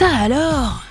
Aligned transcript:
Ça 0.00 0.16
alors? 0.16 0.82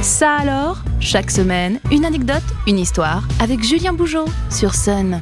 Ça 0.00 0.36
alors 0.36 0.78
Chaque 0.98 1.30
semaine, 1.30 1.78
une 1.92 2.06
anecdote, 2.06 2.42
une 2.66 2.78
histoire 2.78 3.22
avec 3.38 3.62
Julien 3.62 3.92
Bougeot 3.92 4.24
sur 4.48 4.74
Sun. 4.74 5.20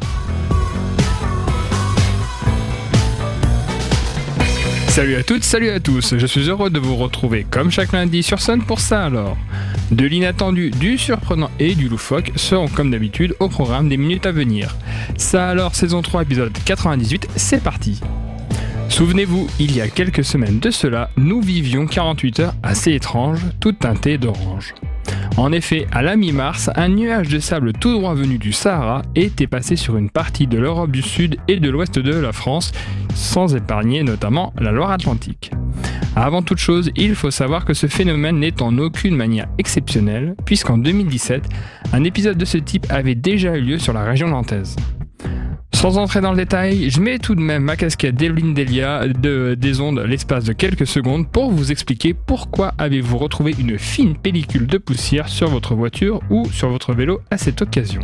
Salut 4.87 5.17
à 5.17 5.25
toutes, 5.25 5.43
salut 5.43 5.71
à 5.71 5.81
tous, 5.81 6.17
je 6.17 6.27
suis 6.29 6.49
heureux 6.49 6.71
de 6.71 6.79
vous 6.79 6.95
retrouver 6.95 7.45
comme 7.51 7.73
chaque 7.73 7.91
lundi 7.91 8.23
sur 8.23 8.41
Sun 8.41 8.63
pour 8.63 8.79
ça 8.79 9.07
alors. 9.07 9.37
De 9.91 10.07
l'inattendu, 10.07 10.71
du 10.71 10.97
surprenant 10.97 11.51
et 11.59 11.75
du 11.75 11.89
loufoque 11.89 12.31
seront 12.37 12.69
comme 12.69 12.93
d'habitude 12.93 13.35
au 13.41 13.49
programme 13.49 13.89
des 13.89 13.97
minutes 13.97 14.27
à 14.27 14.31
venir. 14.31 14.77
Ça 15.17 15.49
alors, 15.49 15.75
saison 15.75 16.03
3, 16.03 16.23
épisode 16.23 16.53
98, 16.65 17.27
c'est 17.35 17.65
parti 17.65 18.01
Souvenez-vous, 18.95 19.49
il 19.59 19.75
y 19.75 19.81
a 19.81 19.89
quelques 19.89 20.23
semaines 20.23 20.61
de 20.61 20.71
cela, 20.71 21.11
nous 21.17 21.41
vivions 21.41 21.85
48 21.85 22.39
heures 22.39 22.55
assez 22.63 22.93
étranges, 22.93 23.41
toutes 23.59 23.81
teintées 23.81 24.19
d'orange. 24.19 24.73
En 25.37 25.51
effet, 25.51 25.89
à 25.91 26.01
la 26.01 26.15
mi-mars, 26.15 26.71
un 26.77 26.91
nuage 26.91 27.29
de 27.29 27.41
sable 27.41 27.73
tout 27.73 27.93
droit 27.93 28.15
venu 28.15 28.39
du 28.39 28.53
Sahara 28.53 29.03
était 29.17 29.49
passé 29.49 29.75
sur 29.75 29.97
une 29.97 30.11
partie 30.11 30.47
de 30.47 30.59
l'Europe 30.59 30.93
du 30.93 31.03
Sud 31.03 31.39
et 31.49 31.59
de 31.59 31.71
l'Ouest 31.71 31.99
de 31.99 32.15
la 32.15 32.31
France, 32.31 32.71
sans 33.17 33.57
épargner 33.57 34.05
notamment 34.05 34.53
la 34.61 34.71
Loire-Atlantique. 34.71 35.51
Avant 36.15 36.43
toute 36.43 36.59
chose, 36.59 36.93
il 36.95 37.17
faut 37.17 37.33
savoir 37.33 37.65
que 37.65 37.75
ce 37.75 37.89
phénomène 37.89 38.39
n'est 38.39 38.63
en 38.63 38.79
aucune 38.79 39.17
manière 39.17 39.49
exceptionnel, 39.59 40.37
puisqu'en 40.45 40.79
2017, 40.79 41.43
un 41.93 42.05
épisode 42.05 42.39
de 42.39 42.45
ce 42.45 42.59
type 42.59 42.87
avait 42.91 43.17
déjà 43.17 43.57
eu 43.57 43.61
lieu 43.61 43.79
sur 43.81 43.93
la 43.93 44.05
région 44.05 44.29
nantaise. 44.29 44.77
Sans 45.85 45.99
entrer 45.99 46.23
dans 46.23 46.31
le 46.31 46.39
détail, 46.39 46.89
je 46.89 46.99
mets 46.99 47.19
tout 47.19 47.35
de 47.35 47.43
même 47.43 47.65
ma 47.65 47.77
casquette 47.77 48.15
d'Evelyn 48.15 48.55
Delia 48.55 49.07
de, 49.07 49.55
des 49.55 49.83
ondes 49.83 49.99
l'espace 49.99 50.45
de 50.45 50.55
quelques 50.55 50.87
secondes 50.87 51.29
pour 51.29 51.51
vous 51.51 51.73
expliquer 51.73 52.15
pourquoi 52.15 52.73
avez-vous 52.79 53.19
retrouvé 53.19 53.55
une 53.59 53.79
fine 53.79 54.17
pellicule 54.17 54.67
de 54.67 54.79
poussière 54.79 55.29
sur 55.29 55.51
votre 55.51 55.75
voiture 55.75 56.21
ou 56.31 56.51
sur 56.51 56.71
votre 56.71 56.95
vélo 56.95 57.21
à 57.31 57.37
cette 57.37 57.61
occasion. 57.61 58.01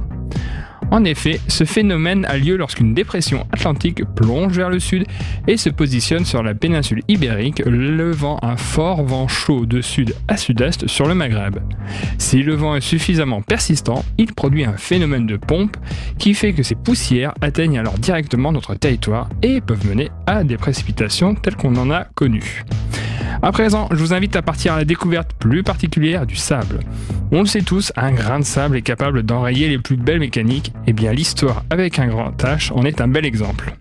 En 0.90 1.04
effet, 1.04 1.40
ce 1.48 1.64
phénomène 1.64 2.24
a 2.24 2.36
lieu 2.36 2.56
lorsqu'une 2.56 2.94
dépression 2.94 3.46
atlantique 3.52 4.04
plonge 4.16 4.52
vers 4.56 4.70
le 4.70 4.80
sud 4.80 5.04
et 5.46 5.56
se 5.56 5.70
positionne 5.70 6.24
sur 6.24 6.42
la 6.42 6.54
péninsule 6.54 7.02
ibérique, 7.08 7.62
levant 7.64 8.38
un 8.42 8.56
fort 8.56 9.04
vent 9.04 9.28
chaud 9.28 9.66
de 9.66 9.80
sud 9.80 10.14
à 10.28 10.36
sud-est 10.36 10.88
sur 10.88 11.06
le 11.06 11.14
Maghreb. 11.14 11.58
Si 12.18 12.42
le 12.42 12.54
vent 12.54 12.74
est 12.74 12.80
suffisamment 12.80 13.40
persistant, 13.40 14.04
il 14.18 14.32
produit 14.34 14.64
un 14.64 14.76
phénomène 14.76 15.26
de 15.26 15.36
pompe 15.36 15.76
qui 16.18 16.34
fait 16.34 16.52
que 16.52 16.62
ces 16.62 16.74
poussières 16.74 17.34
atteignent 17.40 17.78
alors 17.78 17.98
directement 17.98 18.52
notre 18.52 18.74
territoire 18.74 19.28
et 19.42 19.60
peuvent 19.60 19.86
mener 19.86 20.10
à 20.26 20.44
des 20.44 20.56
précipitations 20.56 21.34
telles 21.34 21.56
qu'on 21.56 21.76
en 21.76 21.90
a 21.90 22.04
connues. 22.14 22.64
À 23.42 23.52
présent, 23.52 23.88
je 23.90 23.96
vous 23.96 24.12
invite 24.12 24.36
à 24.36 24.42
partir 24.42 24.74
à 24.74 24.76
la 24.76 24.84
découverte 24.84 25.32
plus 25.32 25.62
particulière 25.62 26.26
du 26.26 26.36
sable. 26.36 26.80
On 27.32 27.40
le 27.40 27.46
sait 27.46 27.62
tous, 27.62 27.90
un 27.96 28.12
grain 28.12 28.38
de 28.38 28.44
sable 28.44 28.76
est 28.76 28.82
capable 28.82 29.22
d'enrayer 29.22 29.68
les 29.68 29.78
plus 29.78 29.96
belles 29.96 30.20
mécaniques, 30.20 30.74
et 30.86 30.92
bien 30.92 31.14
l'histoire 31.14 31.64
avec 31.70 31.98
un 31.98 32.08
grand 32.08 32.32
H 32.42 32.70
en 32.72 32.84
est 32.84 33.00
un 33.00 33.08
bel 33.08 33.24
exemple. 33.24 33.74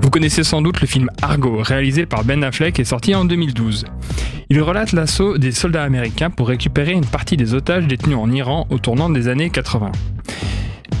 Vous 0.00 0.08
connaissez 0.08 0.42
sans 0.42 0.62
doute 0.62 0.80
le 0.80 0.86
film 0.86 1.10
Argo, 1.20 1.58
réalisé 1.60 2.06
par 2.06 2.24
Ben 2.24 2.42
Affleck 2.42 2.80
et 2.80 2.84
sorti 2.84 3.14
en 3.14 3.26
2012. 3.26 3.84
Il 4.48 4.62
relate 4.62 4.92
l'assaut 4.92 5.36
des 5.36 5.52
soldats 5.52 5.84
américains 5.84 6.30
pour 6.30 6.48
récupérer 6.48 6.92
une 6.92 7.04
partie 7.04 7.36
des 7.36 7.52
otages 7.52 7.86
détenus 7.86 8.16
en 8.16 8.30
Iran 8.30 8.66
au 8.70 8.78
tournant 8.78 9.10
des 9.10 9.28
années 9.28 9.50
80. 9.50 9.92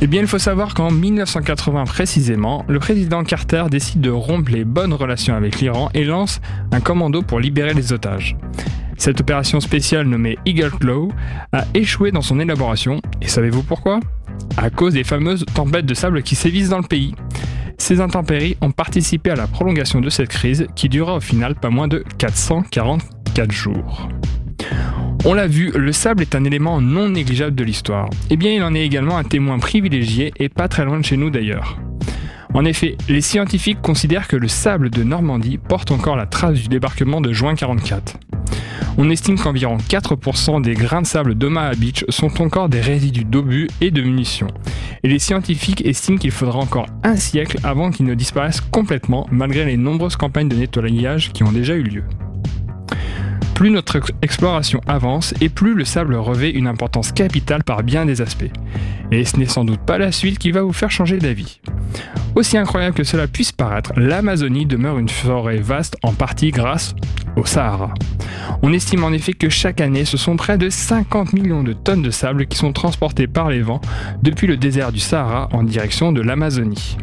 Eh 0.04 0.06
bien, 0.06 0.20
il 0.20 0.26
faut 0.26 0.38
savoir 0.38 0.74
qu'en 0.74 0.90
1980 0.90 1.84
précisément, 1.84 2.66
le 2.68 2.78
président 2.78 3.24
Carter 3.24 3.64
décide 3.70 4.02
de 4.02 4.10
rompre 4.10 4.50
les 4.50 4.66
bonnes 4.66 4.92
relations 4.92 5.34
avec 5.34 5.62
l'Iran 5.62 5.88
et 5.94 6.04
lance 6.04 6.42
un 6.72 6.80
commando 6.80 7.22
pour 7.22 7.40
libérer 7.40 7.72
les 7.72 7.90
otages. 7.90 8.36
Cette 8.98 9.22
opération 9.22 9.60
spéciale 9.60 10.06
nommée 10.06 10.36
Eagle 10.44 10.72
Claw 10.72 11.10
a 11.52 11.64
échoué 11.72 12.10
dans 12.10 12.20
son 12.20 12.38
élaboration, 12.38 13.00
et 13.22 13.28
savez-vous 13.28 13.62
pourquoi? 13.62 14.00
À 14.58 14.68
cause 14.68 14.92
des 14.92 15.04
fameuses 15.04 15.46
tempêtes 15.54 15.86
de 15.86 15.94
sable 15.94 16.22
qui 16.22 16.34
sévissent 16.34 16.68
dans 16.68 16.80
le 16.80 16.86
pays. 16.86 17.14
Ces 17.78 18.02
intempéries 18.02 18.58
ont 18.60 18.72
participé 18.72 19.30
à 19.30 19.36
la 19.36 19.46
prolongation 19.46 20.02
de 20.02 20.10
cette 20.10 20.28
crise 20.28 20.66
qui 20.76 20.90
dura 20.90 21.14
au 21.14 21.20
final 21.20 21.54
pas 21.54 21.70
moins 21.70 21.88
de 21.88 22.04
444 22.18 23.50
jours. 23.50 24.10
On 25.26 25.32
l'a 25.32 25.46
vu, 25.46 25.72
le 25.74 25.90
sable 25.92 26.20
est 26.20 26.34
un 26.34 26.44
élément 26.44 26.82
non 26.82 27.08
négligeable 27.08 27.56
de 27.56 27.64
l'histoire. 27.64 28.10
Eh 28.28 28.36
bien, 28.36 28.52
il 28.52 28.62
en 28.62 28.74
est 28.74 28.84
également 28.84 29.16
un 29.16 29.24
témoin 29.24 29.58
privilégié 29.58 30.34
et 30.36 30.50
pas 30.50 30.68
très 30.68 30.84
loin 30.84 31.00
de 31.00 31.04
chez 31.04 31.16
nous 31.16 31.30
d'ailleurs. 31.30 31.78
En 32.52 32.66
effet, 32.66 32.98
les 33.08 33.22
scientifiques 33.22 33.80
considèrent 33.80 34.28
que 34.28 34.36
le 34.36 34.48
sable 34.48 34.90
de 34.90 35.02
Normandie 35.02 35.56
porte 35.56 35.90
encore 35.92 36.16
la 36.16 36.26
trace 36.26 36.60
du 36.60 36.68
débarquement 36.68 37.22
de 37.22 37.32
juin 37.32 37.54
44. 37.54 38.18
On 38.98 39.08
estime 39.08 39.38
qu'environ 39.38 39.78
4% 39.78 40.60
des 40.60 40.74
grains 40.74 41.00
de 41.00 41.06
sable 41.06 41.36
d'Omaha 41.36 41.74
Beach 41.74 42.04
sont 42.10 42.42
encore 42.42 42.68
des 42.68 42.82
résidus 42.82 43.24
d'obus 43.24 43.68
et 43.80 43.90
de 43.90 44.02
munitions. 44.02 44.48
Et 45.04 45.08
les 45.08 45.18
scientifiques 45.18 45.86
estiment 45.86 46.18
qu'il 46.18 46.32
faudra 46.32 46.58
encore 46.58 46.86
un 47.02 47.16
siècle 47.16 47.56
avant 47.64 47.90
qu'ils 47.90 48.06
ne 48.06 48.14
disparaissent 48.14 48.60
complètement 48.60 49.26
malgré 49.32 49.64
les 49.64 49.78
nombreuses 49.78 50.16
campagnes 50.16 50.48
de 50.48 50.56
nettoyage 50.56 51.32
qui 51.32 51.44
ont 51.44 51.52
déjà 51.52 51.74
eu 51.74 51.82
lieu. 51.82 52.04
Plus 53.54 53.70
notre 53.70 54.00
exploration 54.20 54.80
avance 54.86 55.32
et 55.40 55.48
plus 55.48 55.74
le 55.74 55.84
sable 55.84 56.16
revêt 56.16 56.50
une 56.50 56.66
importance 56.66 57.12
capitale 57.12 57.62
par 57.62 57.84
bien 57.84 58.04
des 58.04 58.20
aspects. 58.20 58.50
Et 59.12 59.24
ce 59.24 59.36
n'est 59.36 59.46
sans 59.46 59.64
doute 59.64 59.80
pas 59.80 59.96
la 59.96 60.10
suite 60.10 60.38
qui 60.38 60.50
va 60.50 60.62
vous 60.62 60.72
faire 60.72 60.90
changer 60.90 61.18
d'avis. 61.18 61.60
Aussi 62.34 62.58
incroyable 62.58 62.96
que 62.96 63.04
cela 63.04 63.28
puisse 63.28 63.52
paraître, 63.52 63.92
l'Amazonie 63.96 64.66
demeure 64.66 64.98
une 64.98 65.08
forêt 65.08 65.58
vaste 65.58 65.96
en 66.02 66.12
partie 66.12 66.50
grâce 66.50 66.96
au 67.36 67.46
Sahara. 67.46 67.94
On 68.62 68.72
estime 68.72 69.04
en 69.04 69.12
effet 69.12 69.34
que 69.34 69.48
chaque 69.48 69.80
année, 69.80 70.04
ce 70.04 70.16
sont 70.16 70.36
près 70.36 70.58
de 70.58 70.68
50 70.68 71.32
millions 71.32 71.62
de 71.62 71.72
tonnes 71.72 72.02
de 72.02 72.10
sable 72.10 72.46
qui 72.46 72.58
sont 72.58 72.72
transportées 72.72 73.28
par 73.28 73.50
les 73.50 73.62
vents 73.62 73.80
depuis 74.22 74.48
le 74.48 74.56
désert 74.56 74.90
du 74.90 75.00
Sahara 75.00 75.48
en 75.52 75.62
direction 75.62 76.10
de 76.10 76.20
l'Amazonie. 76.20 76.96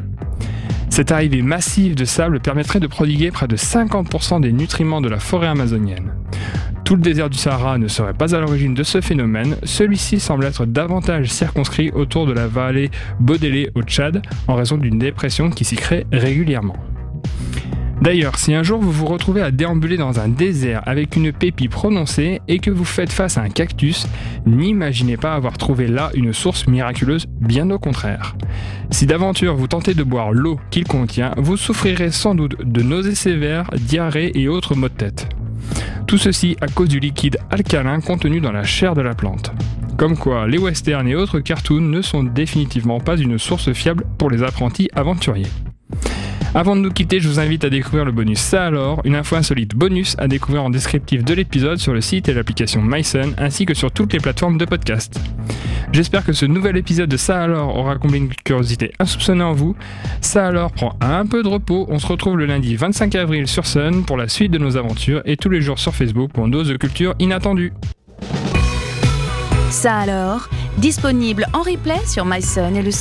Cette 0.91 1.13
arrivée 1.13 1.41
massive 1.41 1.95
de 1.95 2.03
sable 2.03 2.41
permettrait 2.41 2.81
de 2.81 2.85
prodiguer 2.85 3.31
près 3.31 3.47
de 3.47 3.55
50% 3.55 4.41
des 4.41 4.51
nutriments 4.51 4.99
de 4.99 5.07
la 5.07 5.19
forêt 5.19 5.47
amazonienne. 5.47 6.11
Tout 6.83 6.97
le 6.97 7.01
désert 7.01 7.29
du 7.29 7.37
Sahara 7.37 7.77
ne 7.77 7.87
serait 7.87 8.13
pas 8.13 8.35
à 8.35 8.39
l'origine 8.41 8.73
de 8.73 8.83
ce 8.83 8.99
phénomène, 8.99 9.55
celui-ci 9.63 10.19
semble 10.19 10.43
être 10.43 10.65
davantage 10.65 11.31
circonscrit 11.31 11.91
autour 11.91 12.27
de 12.27 12.33
la 12.33 12.47
vallée 12.47 12.91
Bodélé 13.21 13.71
au 13.73 13.83
Tchad 13.83 14.21
en 14.49 14.55
raison 14.55 14.75
d'une 14.75 14.99
dépression 14.99 15.49
qui 15.49 15.63
s'y 15.63 15.77
crée 15.77 16.05
régulièrement. 16.11 16.75
D'ailleurs, 18.01 18.39
si 18.39 18.55
un 18.55 18.63
jour 18.63 18.81
vous 18.81 18.91
vous 18.91 19.05
retrouvez 19.05 19.43
à 19.43 19.51
déambuler 19.51 19.95
dans 19.95 20.19
un 20.19 20.27
désert 20.27 20.81
avec 20.87 21.15
une 21.15 21.31
pépie 21.31 21.67
prononcée 21.67 22.41
et 22.47 22.57
que 22.57 22.71
vous 22.71 22.83
faites 22.83 23.11
face 23.11 23.37
à 23.37 23.41
un 23.41 23.49
cactus, 23.49 24.07
n'imaginez 24.47 25.17
pas 25.17 25.35
avoir 25.35 25.59
trouvé 25.59 25.87
là 25.87 26.09
une 26.15 26.33
source 26.33 26.65
miraculeuse, 26.65 27.27
bien 27.39 27.69
au 27.69 27.77
contraire. 27.77 28.35
Si 28.89 29.05
d'aventure 29.05 29.55
vous 29.55 29.67
tentez 29.67 29.93
de 29.93 30.01
boire 30.01 30.31
l'eau 30.31 30.59
qu'il 30.71 30.85
contient, 30.85 31.35
vous 31.37 31.57
souffrirez 31.57 32.09
sans 32.09 32.33
doute 32.33 32.55
de 32.65 32.81
nausées 32.81 33.13
sévères, 33.13 33.69
diarrhée 33.77 34.31
et 34.33 34.47
autres 34.47 34.73
maux 34.73 34.89
de 34.89 34.93
tête. 34.93 35.29
Tout 36.07 36.17
ceci 36.17 36.57
à 36.59 36.67
cause 36.67 36.89
du 36.89 36.99
liquide 36.99 37.37
alcalin 37.51 38.01
contenu 38.01 38.41
dans 38.41 38.51
la 38.51 38.63
chair 38.63 38.95
de 38.95 39.01
la 39.01 39.13
plante. 39.13 39.53
Comme 39.97 40.17
quoi, 40.17 40.47
les 40.47 40.57
westerns 40.57 41.07
et 41.07 41.15
autres 41.15 41.39
cartoons 41.39 41.79
ne 41.81 42.01
sont 42.01 42.23
définitivement 42.23 42.99
pas 42.99 43.17
une 43.17 43.37
source 43.37 43.71
fiable 43.73 44.05
pour 44.17 44.31
les 44.31 44.41
apprentis 44.41 44.89
aventuriers. 44.95 45.45
Avant 46.53 46.75
de 46.75 46.81
nous 46.81 46.91
quitter, 46.91 47.21
je 47.21 47.29
vous 47.29 47.39
invite 47.39 47.63
à 47.63 47.69
découvrir 47.69 48.03
le 48.03 48.11
bonus 48.11 48.39
Ça 48.39 48.65
alors, 48.65 48.99
une 49.05 49.15
info 49.15 49.37
insolite 49.37 49.73
bonus 49.73 50.17
à 50.17 50.27
découvrir 50.27 50.65
en 50.65 50.69
descriptif 50.69 51.23
de 51.23 51.33
l'épisode 51.33 51.77
sur 51.77 51.93
le 51.93 52.01
site 52.01 52.27
et 52.27 52.33
l'application 52.33 52.81
MySun 52.81 53.31
ainsi 53.37 53.65
que 53.65 53.73
sur 53.73 53.89
toutes 53.89 54.11
les 54.11 54.19
plateformes 54.19 54.57
de 54.57 54.65
podcast. 54.65 55.17
J'espère 55.93 56.25
que 56.25 56.33
ce 56.33 56.45
nouvel 56.45 56.75
épisode 56.75 57.09
de 57.09 57.15
Ça 57.15 57.41
alors 57.41 57.77
aura 57.77 57.95
comblé 57.95 58.17
une 58.17 58.27
curiosité 58.27 58.91
insoupçonnée 58.99 59.45
en 59.45 59.53
vous. 59.53 59.77
Ça 60.19 60.45
alors 60.45 60.73
prend 60.73 60.97
un 60.99 61.25
peu 61.25 61.41
de 61.41 61.47
repos. 61.47 61.87
On 61.89 61.99
se 61.99 62.07
retrouve 62.07 62.37
le 62.37 62.45
lundi 62.45 62.75
25 62.75 63.15
avril 63.15 63.47
sur 63.47 63.65
Sun 63.65 64.03
pour 64.03 64.17
la 64.17 64.27
suite 64.27 64.51
de 64.51 64.57
nos 64.57 64.75
aventures 64.75 65.21
et 65.23 65.37
tous 65.37 65.49
les 65.49 65.61
jours 65.61 65.79
sur 65.79 65.95
Facebook 65.95 66.31
pour 66.33 66.47
une 66.47 66.51
dose 66.51 66.67
de 66.67 66.75
culture 66.75 67.15
inattendue. 67.19 67.71
Ça 69.69 69.95
alors, 69.99 70.49
disponible 70.79 71.47
en 71.53 71.61
replay 71.61 72.05
sur 72.05 72.25
myson 72.25 72.75
et 72.75 72.81
le 72.81 72.91